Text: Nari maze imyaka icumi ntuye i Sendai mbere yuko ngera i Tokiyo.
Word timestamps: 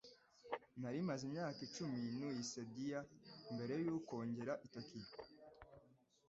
Nari 0.81 0.99
maze 1.07 1.21
imyaka 1.29 1.59
icumi 1.67 1.95
ntuye 2.15 2.39
i 2.43 2.45
Sendai 2.51 3.07
mbere 3.53 3.73
yuko 3.85 4.13
ngera 4.29 4.53
i 4.65 4.67
Tokiyo. 4.73 5.11